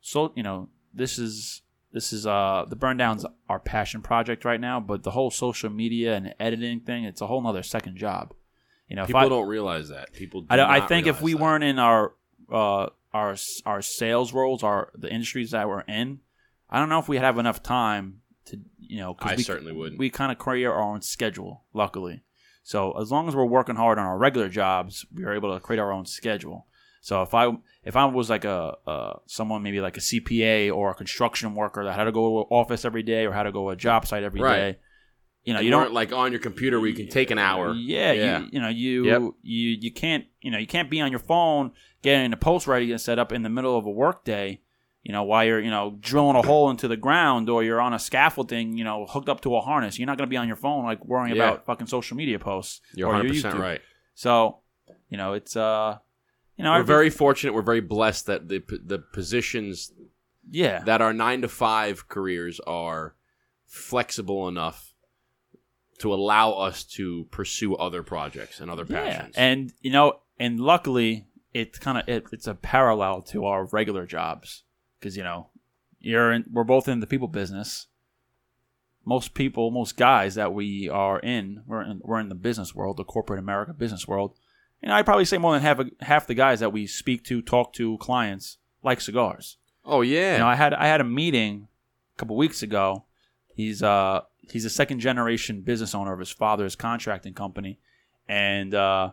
[0.01, 4.61] So you know this is this is uh the burn down's our passion project right
[4.61, 8.35] now but the whole social media and editing thing it's a whole nother second job
[8.89, 10.13] you know People if I, don't realize that.
[10.13, 10.47] People.
[10.49, 11.43] I, I think if we that.
[11.43, 12.15] weren't in our
[12.53, 16.21] uh our our sales roles our the industries that we're in
[16.71, 19.99] i don't know if we have enough time to you know I we, certainly wouldn't.
[19.99, 22.23] we kind of create our own schedule luckily
[22.63, 25.61] so as long as we're working hard on our regular jobs we are able to
[25.61, 26.67] create our own schedule
[27.09, 27.45] so if i
[27.91, 28.59] if i was like a
[28.93, 32.35] uh, someone maybe like a cpa or a construction worker that had to go to
[32.43, 34.79] an office every day or had to go to a job site every day, Right.
[35.45, 37.73] you know you weren't don't like on your computer where you can take an hour.
[37.75, 38.39] yeah, Yeah.
[38.41, 39.23] You, you know, you Yep.
[39.55, 41.65] you you can't you know you can't be on your phone
[42.07, 44.49] getting the post ready and set up in the middle of a work day.
[45.05, 47.95] You know, while you're you know drilling a hole into the ground or you're on
[47.95, 49.99] a scaffolding, you know, hooked up to a harness.
[49.99, 51.45] You're not going to be on your phone like worrying Yeah.
[51.45, 52.75] about fucking social media posts.
[52.95, 53.81] You're or 100 percent right.
[54.15, 54.59] So,
[55.09, 55.99] you know, it's uh,
[56.59, 57.55] you know, We're every- very fortunate.
[57.55, 59.93] We're very blessed that the the positions
[60.51, 60.81] yeah.
[60.81, 63.15] that our nine to five careers are
[63.67, 64.93] flexible enough
[65.99, 69.35] to allow us to pursue other projects and other passions.
[69.37, 73.65] Yeah, and you know, and luckily, it's kind of it, it's a parallel to our
[73.67, 74.65] regular jobs
[74.99, 75.51] because you know,
[76.01, 77.87] you're in, we're both in the people business.
[79.05, 82.97] Most people, most guys that we are in, we're in, we're in the business world,
[82.99, 84.37] the corporate America business world.
[84.83, 87.73] And I'd probably say more than half half the guys that we speak to, talk
[87.75, 89.57] to, clients like cigars.
[89.85, 91.69] oh yeah, You know, I had I had a meeting
[92.15, 93.05] a couple weeks ago.
[93.55, 97.81] He's uh he's a second generation business owner of his father's contracting company,
[98.29, 99.11] and uh,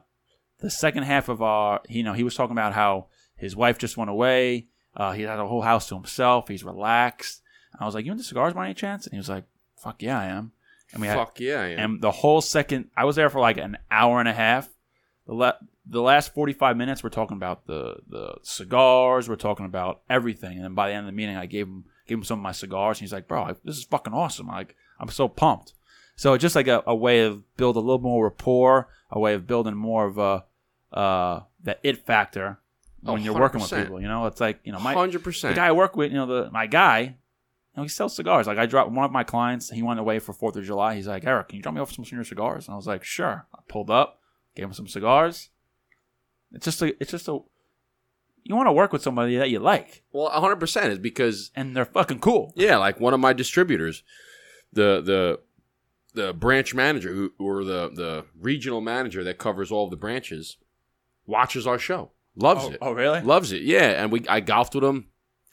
[0.60, 3.98] the second half of our you know he was talking about how his wife just
[3.98, 4.68] went away.
[4.96, 6.48] Uh, he had a whole house to himself.
[6.48, 7.42] He's relaxed.
[7.80, 9.46] I was like, "You into cigars by any chance?" And he was like,
[9.78, 10.52] "Fuck yeah, I am."
[10.94, 11.80] And we had fuck yeah, I am.
[11.80, 14.70] and the whole second, I was there for like an hour and a half.
[15.28, 15.54] The la-
[15.88, 19.28] the last forty five minutes, we're talking about the the cigars.
[19.30, 20.54] We're talking about everything.
[20.58, 22.44] And then by the end of the meeting, I gave him gave him some of
[22.44, 22.98] my cigars.
[22.98, 24.48] And he's like, "Bro, I- this is fucking awesome!
[24.48, 25.74] Like, I'm so pumped."
[26.16, 29.34] So it's just like a, a way of build a little more rapport, a way
[29.34, 30.46] of building more of a
[30.94, 32.60] uh, that it factor
[33.02, 34.00] when Oh, you're working with people.
[34.02, 35.56] You know, it's like you know my Hundred the percent.
[35.56, 37.14] guy I work with, you know, the my guy, you
[37.76, 38.48] know, he sells cigars.
[38.48, 40.96] Like I dropped one of my clients, he went away for Fourth of July.
[40.96, 42.68] He's like, Eric, can you drop me off some of your cigars?
[42.68, 43.46] And I was like, sure.
[43.54, 44.22] I pulled up,
[44.56, 45.50] gave him some cigars.
[46.52, 47.40] It's just a, it's just a,
[48.44, 51.76] you want to work with somebody that you like, Well, hundred percent is because and
[51.76, 52.54] they're fucking cool.
[52.56, 54.04] yeah, like one of my distributors,
[54.72, 55.40] the the
[56.14, 60.58] the branch manager who or the the regional manager that covers all the branches
[61.26, 62.78] watches our show, loves Oh, it.
[62.82, 63.22] oh, really?
[63.22, 64.02] Loves it, yeah.
[64.02, 65.08] And we I golfed with him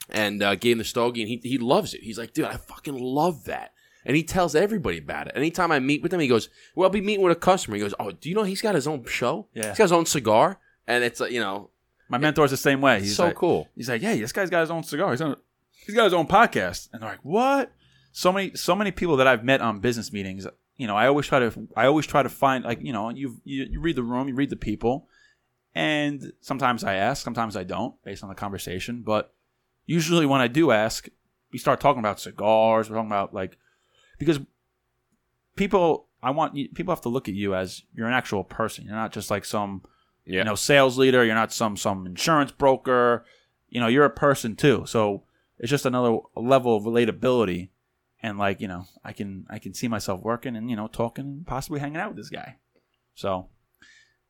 [0.09, 2.01] and uh, gave him the stogie, and he he loves it.
[2.03, 3.71] He's like, dude, I fucking love that.
[4.05, 5.33] And he tells everybody about it.
[5.35, 7.81] Anytime I meet with him, he goes, "Well, I'll be meeting with a customer." He
[7.81, 9.47] goes, "Oh, do you know he's got his own show?
[9.53, 9.69] Yeah.
[9.69, 11.69] he's got his own cigar, and it's uh, you know,
[12.09, 12.99] My mentor's the same way.
[12.99, 15.11] He's so like, cool." He's like, hey, this guy's got his own cigar.
[15.11, 15.37] He's, on,
[15.85, 16.89] he's got his own podcast.
[16.91, 17.71] And they're like, what?
[18.11, 20.45] So many, so many people that I've met on business meetings.
[20.77, 23.37] You know, I always try to, I always try to find like, you know, you,
[23.43, 25.07] you read the room, you read the people,
[25.75, 29.01] and sometimes I ask, sometimes I don't, based on the conversation.
[29.01, 29.33] But
[29.85, 31.07] usually when I do ask,
[31.51, 32.89] we start talking about cigars.
[32.89, 33.57] We're talking about like
[34.25, 34.41] because
[35.55, 38.85] people, I want you, people have to look at you as you're an actual person.
[38.85, 39.83] You're not just like some
[40.25, 41.23] Yeah, you know sales leader.
[41.23, 43.25] You're not some some insurance broker.
[43.69, 44.83] You know you're a person too.
[44.87, 45.23] So
[45.59, 47.69] it's just another level of relatability
[48.21, 51.25] and like you know i can i can see myself working and you know talking
[51.25, 52.57] and possibly hanging out with this guy.
[53.15, 53.47] So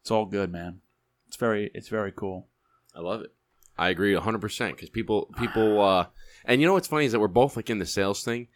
[0.01, 0.82] it's all good man.
[1.27, 2.47] It's very it's very cool.
[2.95, 3.34] I love it.
[3.77, 6.06] I agree 100% because people, people, uh,
[6.45, 8.47] and you know what's funny is that we're both like in the sales thing,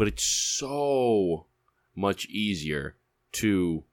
[0.00, 1.44] but it's so
[1.94, 2.96] much easier
[3.32, 3.84] to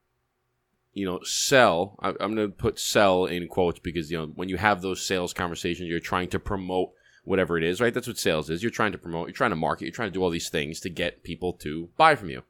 [0.93, 1.99] you know sell.
[2.01, 5.05] I, i'm going to put sell in quotes because you know when you have those
[5.05, 6.91] sales conversations you're trying to promote
[7.25, 7.93] whatever it is right?
[7.93, 8.63] That's what sales is.
[8.63, 10.79] You're trying to promote you're trying to market you're trying to do all these things
[10.79, 12.43] to get people to buy from you.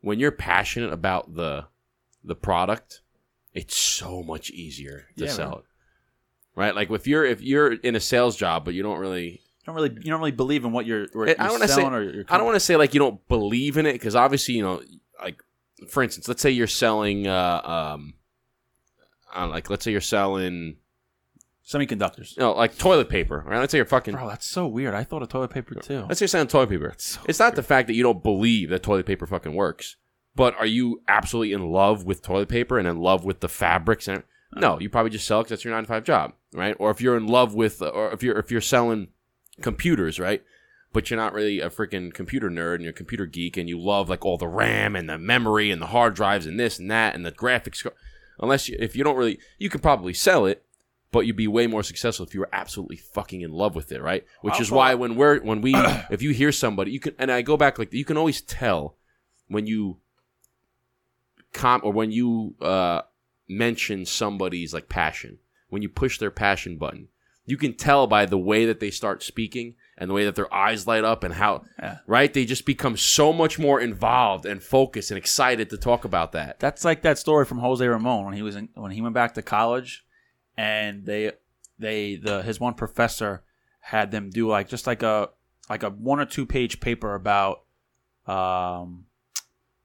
[0.00, 1.66] When you're passionate about the
[2.24, 3.02] the product
[3.52, 5.58] it's so much easier to Yeah, sell right.
[5.58, 5.64] it
[6.56, 6.74] right?
[6.74, 9.90] Like if you're if you're in a sales job but you don't really don't really
[9.90, 12.36] you don't really believe in what you're, I you're don't wanna say- or you're I
[12.36, 14.82] don't want to say like you don't believe in it because obviously you know
[15.22, 15.42] like
[15.88, 18.14] for instance, let's say you're selling uh, um,
[19.34, 20.76] I don't know, like let's say you're selling
[21.66, 22.36] semiconductors.
[22.36, 23.58] you know like toilet paper, right?
[23.58, 24.94] Let's say you're fucking Bro, that's so weird.
[24.94, 26.04] I thought of toilet paper too.
[26.08, 26.94] let's say you're selling toilet paper.
[26.98, 29.96] so It's not the fact that you don't believe that toilet paper fucking works,
[30.36, 34.08] but are you absolutely in love with toilet paper and in love with the fabrics
[34.08, 34.22] and
[34.56, 36.76] no, you probably just sell because that's your nine to five job, right?
[36.78, 39.08] Or if you're in love with, or if you're if you're selling
[39.60, 40.42] computers, right?
[40.92, 43.80] But you're not really a freaking computer nerd and you're a computer geek and you
[43.80, 46.90] love like all the RAM and the memory and the hard drives and this and
[46.90, 47.84] that and the graphics.
[48.38, 50.64] Unless you, if you don't really, you could probably sell it,
[51.10, 54.02] but you'd be way more successful if you were absolutely fucking in love with it,
[54.02, 54.24] right?
[54.42, 55.74] Which is Also- why when we're when we
[56.10, 58.96] if you hear somebody, you can and I go back like you can always tell
[59.48, 59.98] when you
[61.52, 63.02] comp or when you uh,
[63.48, 65.38] mention somebody's like passion
[65.68, 67.08] when you push their passion button
[67.46, 70.52] you can tell by the way that they start speaking and the way that their
[70.52, 71.98] eyes light up and how Yeah.
[72.06, 76.32] right they just become so much more involved and focused and excited to talk about
[76.32, 79.14] that That's like that story from Jose Ramon when he was in, when he went
[79.14, 80.04] back to college,
[80.56, 81.32] and they
[81.78, 83.42] they the his one professor
[83.80, 85.30] had them do like just like a
[85.68, 87.62] like a one or two page paper about
[88.26, 89.04] um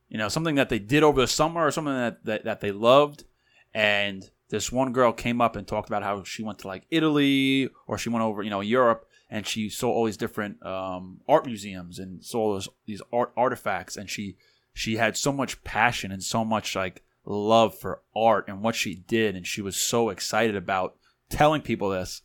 [0.08, 2.72] you know something that they did over the summer or something that that, that they
[2.72, 3.26] loved
[3.74, 7.70] and this one girl came up and talked about how she went to like Italy
[7.88, 11.46] or she went over you know Europe and she saw all these different um, art
[11.46, 14.36] museums and saw all those, these art artifacts and she
[14.74, 18.96] she had so much passion and so much like love for art and what she
[18.96, 20.96] did and she was so excited about
[21.30, 22.22] telling people this.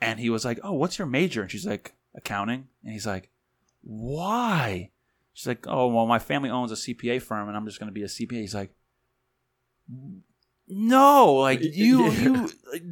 [0.00, 1.42] And he was like oh what's your major?
[1.42, 2.68] And she's like accounting.
[2.84, 3.30] And he's like
[3.82, 4.90] why?
[5.32, 7.92] She's like oh well my family owns a cpa firm and i'm just going to
[7.92, 8.70] be a cpa he's like
[10.68, 12.20] no like you Yeah.
[12.22, 12.82] you like,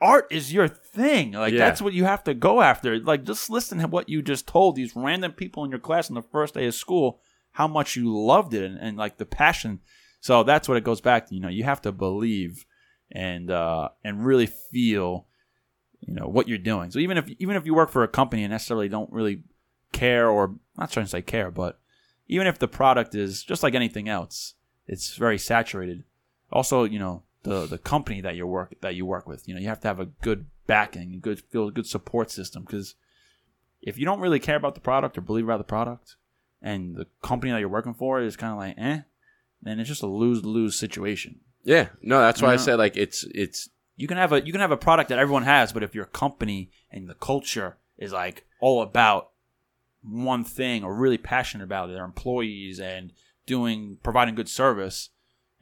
[0.00, 1.32] art is your thing.
[1.32, 1.58] Like Yeah.
[1.60, 2.98] that's what you have to go after.
[3.00, 6.14] Like just listen to what you just told these random people in your class on
[6.14, 7.20] the first day of school
[7.52, 9.80] how much you loved it and, and like the passion.
[10.20, 12.64] So that's what it goes back to you know you have to believe
[13.10, 15.26] and uh and really feel
[16.00, 16.90] you know what you're doing.
[16.90, 19.42] So even if even if you work for a company and necessarily don't really
[19.92, 21.78] care or not trying to say care but
[22.28, 24.54] even if the product is just like anything else
[24.86, 26.02] it's very saturated
[26.52, 29.60] also you know the the company that you work that you work with you know
[29.60, 32.94] you have to have a good backing a good feel a good support system because
[33.82, 36.16] if you don't really care about the product or believe about the product
[36.62, 39.00] and the company that you're working for is kind of like eh
[39.62, 42.56] then it's just a lose lose situation yeah no that's why i Yeah.
[42.58, 45.44] said like it's it's you can have a you can have a product that everyone
[45.44, 49.30] has, but if your company and the culture is like all about
[50.02, 53.10] one thing or really passionate about their employees and
[53.46, 55.08] doing providing good service,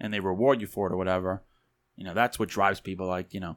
[0.04, 1.42] and they reward you for it or whatever,
[1.96, 3.06] you know that's what drives people.
[3.06, 3.56] Like you know,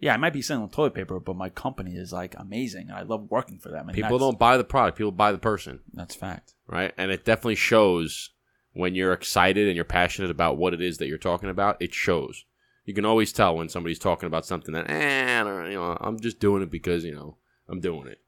[0.00, 2.90] yeah, I might be selling toilet paper, but my company is like amazing.
[2.90, 3.88] I love working for them.
[3.88, 6.54] And people don't buy the product people buy the person That's fact.
[6.66, 6.92] right?
[6.98, 8.30] And it definitely shows
[8.72, 11.80] when you're excited and you're passionate about what it is that you're talking about.
[11.80, 12.44] It shows.
[12.84, 15.38] You can always tell when somebody's talking about something that, eh,
[15.70, 17.36] you know, I'm just doing it because you know
[17.68, 18.20] I'm doing it.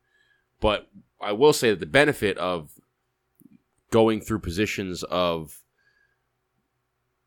[0.61, 0.89] But
[1.21, 2.71] I will say that the benefit of
[3.91, 5.61] going through positions of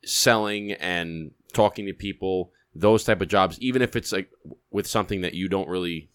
[0.03, 4.29] selling and talking to people, those type of jobs, even if it's like
[4.71, 6.09] with something that you don't really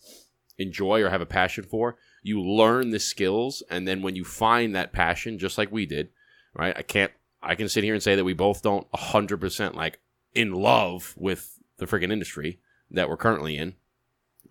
[0.58, 4.74] enjoy or have a passion for, you learn the skills and then when you find
[4.74, 6.08] that passion just like we did
[6.54, 9.98] right i can't i can sit here and say that we both don't 100% like
[10.34, 12.58] in love with the freaking industry
[12.90, 13.74] that we're currently in.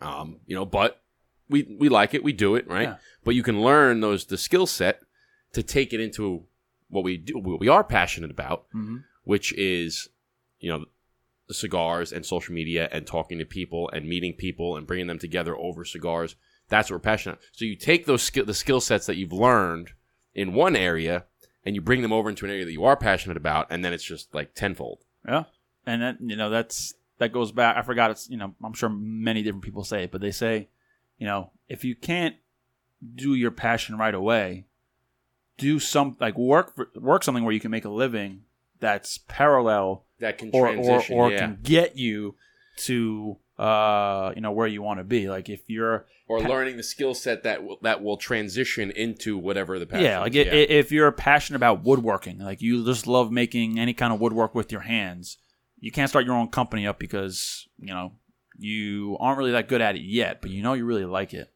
[0.01, 1.01] Um you know but
[1.49, 2.89] we we like it we do it right?
[2.89, 2.95] Yeah.
[3.23, 4.99] but you can learn those the skill set
[5.53, 6.43] to take it into
[6.89, 10.09] what we do what we are passionate about hmm which is
[10.59, 10.85] you know
[11.47, 15.19] the cigars and social media and talking to people and meeting people and bringing them
[15.19, 16.35] together over cigars.
[16.69, 19.91] That's what we're passionate so you take those skill the skill sets that you've learned
[20.33, 21.25] in one area
[21.65, 23.93] and you bring them over into an area that you are passionate about and then
[23.93, 24.99] it's just like tenfold.
[25.27, 25.43] Yeah,
[25.85, 27.77] and that you know that's that goes back.
[27.77, 30.69] I forgot it's you know I'm sure many different people say it, but they say,
[31.17, 32.35] you know, if you can't
[33.15, 34.65] do your passion right away,
[35.57, 38.41] do some like work work something where you can make a living
[38.83, 42.35] that's parallel that can or or, transition or yeah can get you
[42.75, 45.29] to uh, you know, where you want to be.
[45.29, 49.37] Like if you're or Pa- learning the skill set that will, that will transition into
[49.37, 50.47] whatever the passion yeah, like is.
[50.47, 54.19] i i if you're passionate about woodworking, like you just love making any kind of
[54.19, 55.37] woodwork with your hands,
[55.79, 58.13] you can't start your own company up because you know
[58.57, 61.52] you aren't really that good at it yet, but you know you really like it.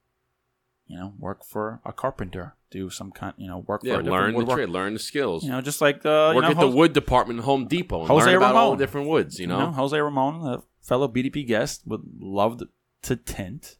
[0.88, 4.04] You know, work for a carpenter, do some kind, you know, work yeah, for a
[4.04, 5.44] learn the trade, learn the skills.
[5.44, 8.08] You know, just like uh, you Work know, at the wood department Home Depot and
[8.08, 8.78] Jose learn about all Ramon.
[8.78, 9.40] the different woods.
[9.40, 12.62] You know, Jose Ramon, a fellow BDP guest, would love
[13.04, 13.78] to tint,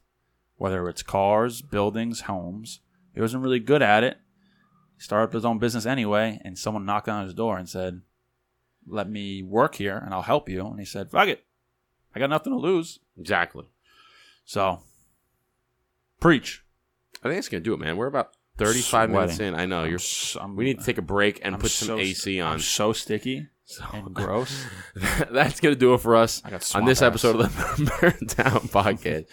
[0.56, 2.80] whether it's cars, buildings, homes.
[3.14, 4.18] He wasn't really good at it.
[4.96, 8.02] He started up his own business anyway, and someone knocked on his door and said,
[8.86, 11.44] "Let me work here, and I'll help you." And he said, "Fuck it,
[12.14, 13.66] I got nothing to lose." exactly.
[14.44, 14.80] So,
[16.20, 16.64] preach.
[17.22, 17.96] I think it's gonna do it, man.
[17.96, 19.54] We're about thirty-five minutes in.
[19.54, 19.98] I know I'm you're.
[19.98, 22.54] s- I'm- We need to take a break and I'm put some so- AC on.
[22.54, 24.64] I'm so sticky So- and gross.
[25.30, 27.06] That's gonna do it for us I got on swamp this ass.
[27.06, 29.26] episode of the Burn Down Podcast.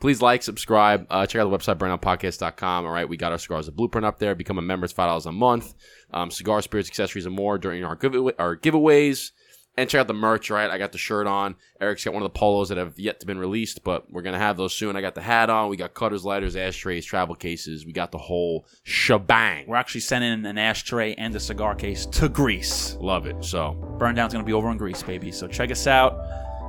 [0.00, 2.86] Please like, subscribe, uh, check out the website burndownpodcast.com.
[2.86, 4.34] All right, we got our cigars, the blueprint up there.
[4.34, 5.74] Become a member; it's five dollars a month.
[6.12, 9.30] Um, cigar, spirits, accessories, and more during our giveaway, our giveaways.
[9.76, 10.50] And check out the merch.
[10.50, 11.56] Right, I got the shirt on.
[11.80, 14.38] Eric's got one of the polos that have yet to been released, but we're gonna
[14.38, 14.94] have those soon.
[14.96, 15.68] I got the hat on.
[15.68, 17.84] We got cutters, lighters, ashtrays, travel cases.
[17.84, 19.66] We got the whole shebang.
[19.66, 22.96] We're actually sending an ashtray and a cigar case to Greece.
[23.00, 23.44] Love it.
[23.44, 25.32] So Burn Down's going to be over in Greece, baby.
[25.32, 26.18] So check us out.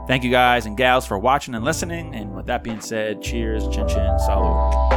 [0.07, 2.13] Thank you guys and gals for watching and listening.
[2.15, 4.94] And with that being said, cheers, chin chin, salud.